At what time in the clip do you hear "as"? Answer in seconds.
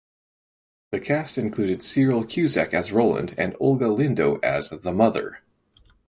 2.73-2.91, 4.43-4.71